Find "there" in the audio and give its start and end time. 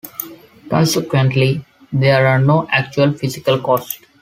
1.93-2.25